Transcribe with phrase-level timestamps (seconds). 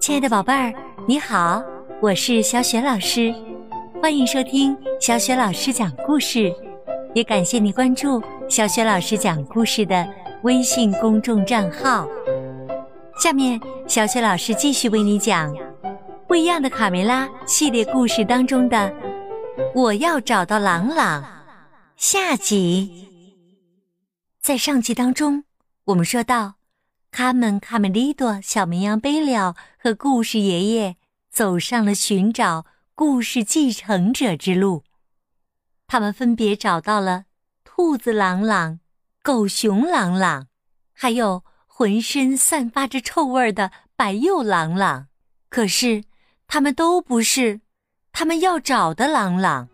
[0.00, 0.72] 亲爱的宝贝儿，
[1.06, 1.62] 你好，
[2.00, 3.34] 我是小雪老师，
[4.00, 6.50] 欢迎收听小雪老师讲故事，
[7.14, 10.08] 也感谢你关注小雪老师讲故事的
[10.42, 12.08] 微信公众账号。
[13.20, 15.52] 下面，小雪老师继续为你讲
[16.26, 18.76] 《不一样的卡梅拉》系列故事当中的
[19.74, 21.22] 《我要找到朗朗》
[21.96, 23.06] 下集。
[24.40, 25.44] 在上集当中，
[25.84, 26.59] 我们说到。
[27.10, 30.96] 卡门、卡梅利多、小绵羊贝利奥和故事爷爷
[31.28, 34.84] 走上了寻找故事继承者之路。
[35.88, 37.24] 他们分别找到了
[37.64, 38.78] 兔子朗朗、
[39.22, 40.46] 狗熊朗朗，
[40.92, 45.08] 还有浑身散发着臭味的白鼬朗朗。
[45.48, 46.04] 可是，
[46.46, 47.60] 他们都不是
[48.12, 49.68] 他们要找的朗朗。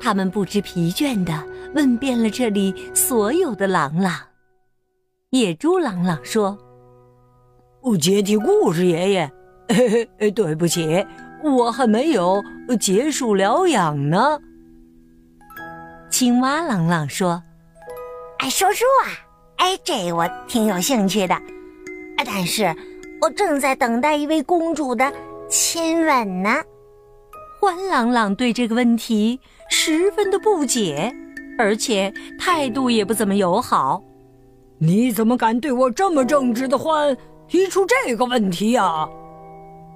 [0.00, 4.20] 他们不知疲倦地问遍了这里所有的朗朗。
[5.30, 6.56] 野猪朗朗说
[7.82, 9.32] ：“我接替故事爷爷，
[9.68, 11.04] 嘿嘿，对不起，
[11.42, 12.40] 我还没有
[12.78, 14.38] 结束疗养呢。”
[16.08, 17.42] 青蛙朗朗说
[18.38, 19.10] ：“哎，说书啊，
[19.56, 21.36] 哎，这我挺有兴趣的，
[22.24, 22.72] 但是
[23.20, 25.12] 我正在等待一位公主的
[25.48, 26.62] 亲吻呢。”
[27.60, 31.12] 欢朗朗对这个问题十分的不解，
[31.58, 34.00] 而且态度也不怎么友好。
[34.78, 37.16] 你怎么敢对我这么正直的獾
[37.48, 39.08] 提出这个问题呀？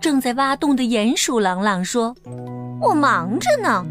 [0.00, 2.14] 正在挖洞的鼹鼠朗朗说
[2.80, 3.84] ：“我忙着呢。”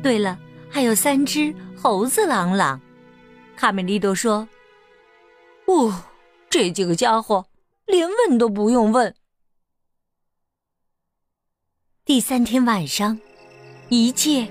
[0.00, 0.38] 对了，
[0.70, 2.80] 还有三只猴子朗朗。
[3.56, 4.46] 卡梅利多说
[5.66, 5.92] ：“哦，
[6.48, 7.44] 这几个家伙
[7.86, 9.12] 连问都不用问。”
[12.04, 13.18] 第三天晚上，
[13.88, 14.46] 一切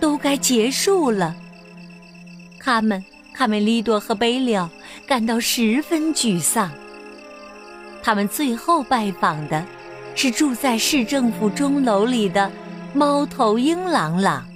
[0.00, 1.36] 都该结束了。
[2.58, 3.00] 他们。
[3.36, 4.70] 卡梅利多和贝利奥
[5.06, 6.70] 感到十分沮丧。
[8.02, 9.64] 他们最后拜访的
[10.14, 12.50] 是住在市政府钟楼里的
[12.92, 14.46] 猫头鹰朗朗。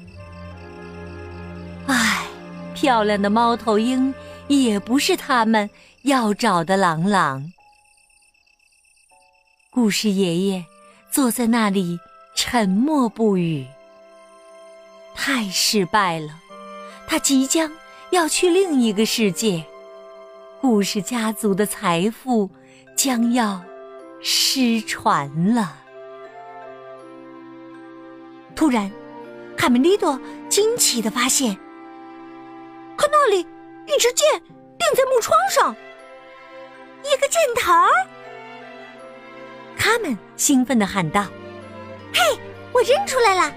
[1.86, 2.26] 唉，
[2.74, 4.12] 漂亮的猫头鹰
[4.48, 5.68] 也不是他们
[6.02, 7.52] 要找的朗朗。
[9.70, 10.64] 故事爷爷
[11.10, 11.98] 坐在那里
[12.34, 13.66] 沉默不语。
[15.14, 16.38] 太失败了，
[17.06, 17.70] 他即将。
[18.10, 19.62] 要去另一个世界，
[20.60, 22.50] 故事家族的财富
[22.96, 23.62] 将要
[24.20, 25.76] 失传了。
[28.56, 28.90] 突然，
[29.56, 31.56] 卡梅利多惊奇的发现，
[32.96, 33.38] 看那里，
[33.86, 35.74] 一支箭钉在木窗上，
[37.04, 37.72] 一个箭头。
[39.78, 41.24] 他们兴奋的喊道
[42.12, 42.38] ：“嘿，
[42.72, 43.54] 我认出来了！”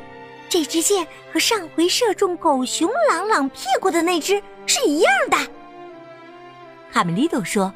[0.47, 5.37] 这支箭和上回射中狗熊朗朗屁股的那只是一样的。
[6.91, 7.73] 卡梅利多说：“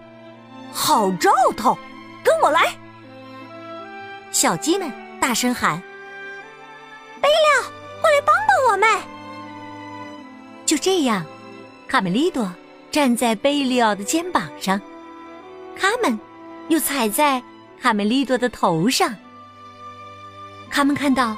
[0.74, 1.78] 好兆头，
[2.24, 2.76] 跟我来！”
[4.32, 5.82] 小鸡们大声喊
[7.22, 7.68] ：“贝利，
[8.02, 9.04] 过来帮帮我们！”
[10.66, 11.26] 就这样，
[11.88, 12.52] 卡梅利多
[12.92, 14.80] 站在贝利奥的肩膀上，
[15.78, 16.20] 他们
[16.68, 17.42] 又踩在
[17.82, 19.16] 卡梅利多的头上。
[20.70, 21.36] 他们看到。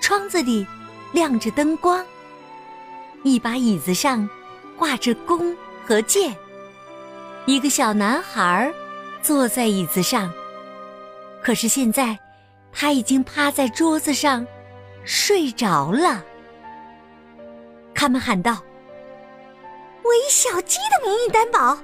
[0.00, 0.66] 窗子里
[1.12, 2.04] 亮着灯光，
[3.22, 4.28] 一把椅子上
[4.76, 5.56] 挂着弓
[5.86, 6.36] 和箭，
[7.46, 8.72] 一个小男孩
[9.20, 10.32] 坐在椅子上，
[11.42, 12.16] 可是现在
[12.72, 14.46] 他已经趴在桌子上
[15.04, 16.24] 睡着了。
[17.94, 18.62] 他们喊道
[20.04, 21.76] ：“为小鸡的名义担保，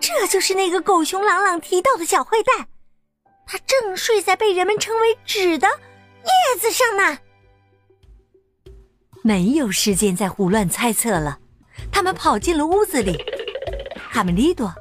[0.00, 2.66] 这就是那个狗熊朗朗提到的小坏蛋，
[3.46, 7.18] 他正睡在被人们称为纸的叶子上呢。”
[9.22, 11.38] 没有时间再胡乱猜测了，
[11.92, 13.22] 他们跑进了屋子里。
[14.12, 14.72] 卡梅利多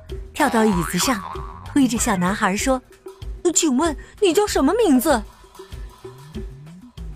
[0.44, 1.24] 跳到椅子上，
[1.64, 2.82] 推着小男孩说
[3.56, 5.24] ：“请问你叫什么名字？”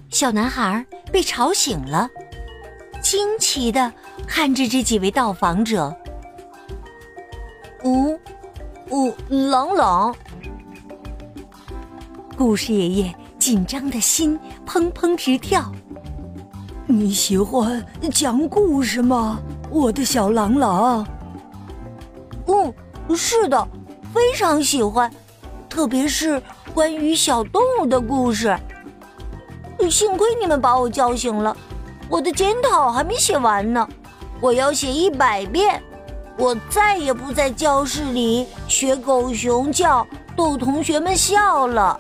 [0.10, 2.10] 小男孩被吵醒了，
[3.02, 3.92] 惊奇的
[4.26, 5.94] 看着这几位到访者。
[7.84, 8.18] “哦，
[8.92, 10.16] 哦，朗朗。”
[12.38, 15.70] 故事爷爷紧张的心砰砰直跳。
[16.86, 19.38] 你喜欢讲故事吗，
[19.70, 21.06] 我的小朗朗？
[23.16, 23.68] 是的，
[24.14, 25.12] 非常喜欢，
[25.70, 26.42] 特别是
[26.74, 28.58] 关于小动物的故事。
[29.90, 31.56] 幸亏你们把我叫醒了，
[32.10, 33.88] 我的检讨还没写完呢，
[34.42, 35.82] 我要写一百遍。
[36.38, 40.06] 我再也不在教室里学狗熊叫，
[40.36, 42.00] 逗同学们笑了。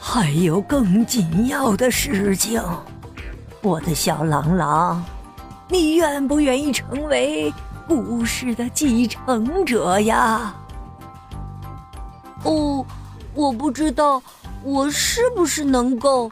[0.00, 2.62] 还有更紧要的事情，
[3.60, 5.04] 我的小狼狼，
[5.68, 7.52] 你愿不愿意成为
[7.86, 10.54] 故事的继承者呀？
[12.44, 12.84] 哦，
[13.34, 14.22] 我不知道
[14.62, 16.30] 我是不是能够。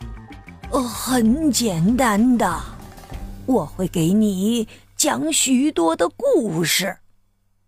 [0.71, 2.59] 呃，很简单的，
[3.45, 4.67] 我会给你
[4.97, 6.97] 讲许多的故事，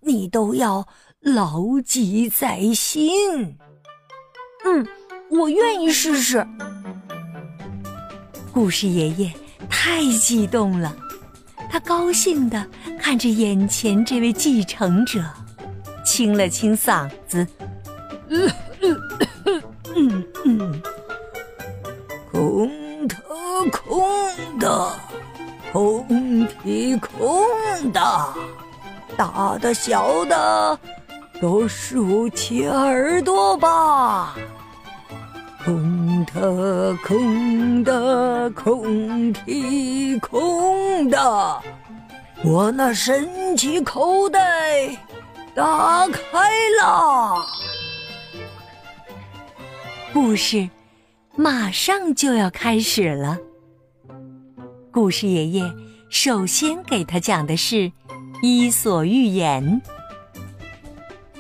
[0.01, 0.89] 你都要
[1.21, 3.59] 牢记在心。
[4.65, 4.87] 嗯，
[5.31, 6.47] 我愿意试试。
[8.51, 9.31] 故事爷爷
[9.69, 10.97] 太激动了，
[11.75, 12.65] 他高兴的
[13.01, 15.21] 看着眼前这位继承者，
[16.05, 17.45] 清了清嗓子，
[18.29, 18.49] 嗯
[18.81, 19.03] 嗯
[19.97, 20.83] 嗯嗯，
[22.31, 22.71] 空。
[23.73, 24.93] 空的，
[25.73, 28.35] 空的，空的，
[29.17, 30.79] 大的小的，
[31.41, 34.37] 都竖起耳朵吧。
[35.65, 35.94] 空
[36.27, 41.63] 的，空的，空的，空的，
[42.45, 44.89] 我那神奇口袋
[45.55, 46.51] 打开
[46.81, 47.47] 了。
[50.13, 50.69] 故事
[51.37, 53.39] 马上就要开始了。
[54.93, 55.73] 故事爷爷
[56.09, 57.77] 首先给他讲的是
[58.43, 59.83] 《伊索寓言》。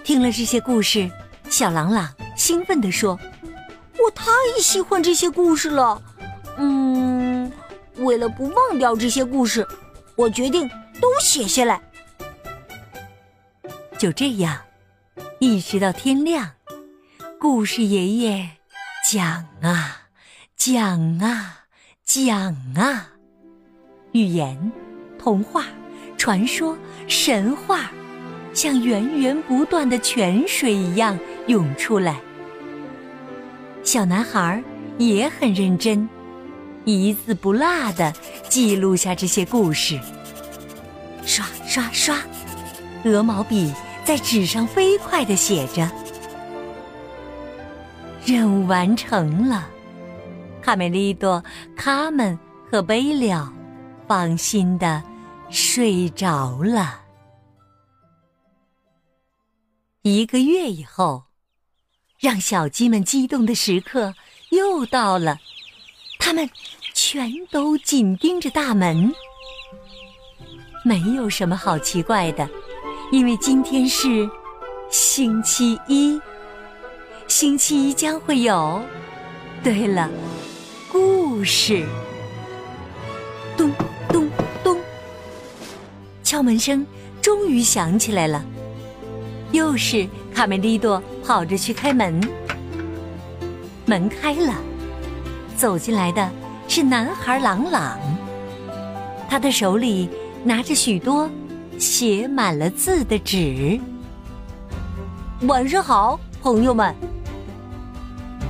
[0.03, 1.11] 听了这些故事，
[1.49, 3.19] 小朗朗兴奋地说
[4.05, 4.27] ：“我太
[4.61, 6.03] 喜欢这些故事了。
[6.59, 7.51] 嗯，
[7.97, 9.67] 为了不忘掉这些故事，
[10.15, 10.69] 我决定
[11.01, 11.81] 都写下来。”
[13.99, 14.59] 就这样，
[15.39, 16.51] 一直到天亮，
[17.41, 18.51] 故事爷爷
[19.11, 20.03] 讲啊
[20.57, 21.65] 讲啊
[22.05, 23.09] 讲啊。
[24.13, 24.71] 寓言、
[25.19, 25.65] 童话、
[26.19, 26.77] 传说、
[27.09, 27.91] 神话，
[28.53, 32.21] 像源源不断的泉水一样涌出来。
[33.85, 34.63] 小男孩
[34.99, 36.09] 也很认真，
[36.85, 38.13] 一字不落的
[38.49, 40.01] 记录下这些故事。
[41.25, 42.17] 刷刷刷，
[43.05, 43.73] 鹅毛笔
[44.05, 45.89] 在纸上飞快的写着。
[48.25, 49.69] 任务完成了，
[50.63, 51.45] 卡梅利多、
[51.77, 52.39] 卡门
[52.71, 53.53] 和贝利奥。
[54.07, 55.03] 放心的
[55.49, 57.01] 睡着了。
[60.03, 61.23] 一个月以后，
[62.25, 64.15] 让小鸡们激动的时刻
[64.49, 65.39] 又到了，
[66.19, 66.49] 他们
[66.95, 69.13] 全都紧盯着大门。
[70.83, 72.49] 没有什么好奇怪的，
[73.13, 74.27] 因为今天是
[74.91, 76.19] 星期一，
[77.29, 78.83] 星期一将会有。
[79.63, 80.11] 对了，
[80.91, 81.87] 故事。
[83.55, 83.71] 咚
[84.09, 84.31] 咚
[84.63, 84.81] 咚。
[86.23, 86.87] 敲门声
[87.21, 88.43] 终于响起来了，
[89.53, 92.21] 又是卡梅利多跑着去开门。
[93.87, 94.55] 门开了，
[95.57, 96.29] 走进来的
[96.67, 97.99] 是男孩朗朗，
[99.29, 100.11] 他的手里
[100.43, 101.31] 拿着许多
[101.79, 103.79] 写满了字的纸。
[105.43, 106.95] 晚上好，朋友们。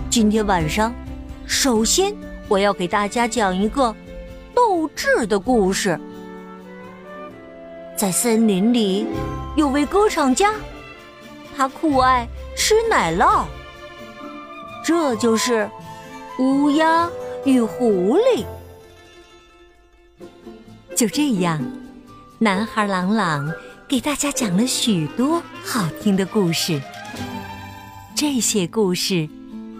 [0.08, 0.94] 今天晚上，
[1.44, 2.14] 首先
[2.48, 3.94] 我要给大家讲一个
[4.54, 5.98] 斗智的故事。
[7.96, 9.06] 在森林里，
[9.56, 10.52] 有位歌唱家，
[11.56, 13.44] 他酷爱吃奶酪。
[14.84, 15.68] 这就是
[16.38, 17.08] 乌鸦
[17.44, 18.44] 与狐狸。
[20.96, 21.60] 就这样，
[22.38, 23.52] 男孩朗朗
[23.88, 26.80] 给大家讲了许多好听的故事。
[28.14, 29.28] 这些故事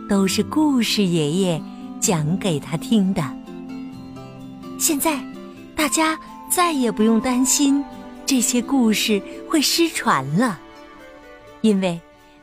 [0.09, 1.63] 都是故事爷爷
[2.01, 3.23] 讲给他听的。
[4.79, 5.21] 现在，
[5.77, 6.19] 大家
[6.51, 7.85] 再也不用担心。
[8.27, 10.59] 这些故事会失传了，
[11.65, 11.99] 因为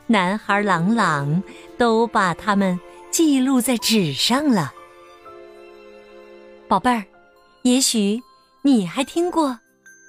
[0.08, 1.40] 男孩朗朗
[1.78, 2.78] 都把它们
[3.12, 4.72] 记录在纸上了。
[6.66, 7.04] 宝贝儿，
[7.62, 8.20] 也许
[8.62, 9.56] 你还听过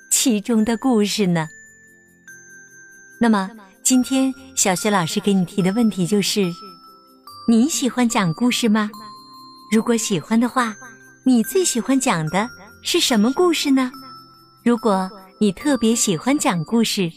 [0.10, 1.48] 其中的故事呢。
[3.22, 3.51] 那么，
[3.84, 6.51] 今天小雪老师给你提的问题就是：
[7.48, 8.89] 你喜欢讲故事吗？
[9.72, 10.75] 如果喜欢的话，
[11.24, 12.50] 你最喜欢讲的
[12.82, 13.91] 是什么故事呢？
[14.65, 17.12] 如果你特别喜欢讲故事，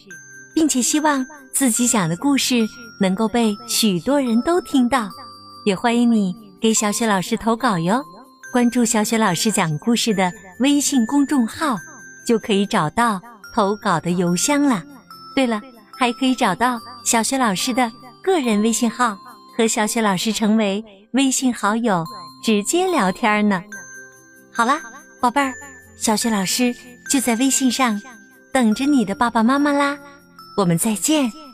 [0.57, 2.67] 并且希望自己讲的故事
[2.99, 5.07] 能够被许多人都听到，
[5.67, 8.03] 也欢迎你给小雪老师投稿哟。
[8.51, 11.77] 关注小雪老师讲故事的微信公众号，
[12.27, 13.21] 就可以找到
[13.55, 14.83] 投稿的邮箱了。
[15.35, 15.61] 对了，
[15.99, 19.15] 还可以找到小雪老师的个人微信号，
[19.59, 20.83] 和小雪老师成为
[21.13, 22.03] 微信好友，
[22.43, 23.63] 直接聊天呢。
[24.51, 24.81] 好啦，
[25.21, 25.53] 宝贝儿，
[25.99, 26.75] 小雪老师
[27.11, 28.01] 就在微信上。
[28.55, 29.99] 等着你的爸爸妈妈啦，
[30.57, 31.46] 我们再见。